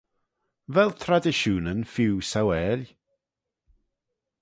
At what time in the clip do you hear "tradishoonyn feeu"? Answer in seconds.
1.01-2.15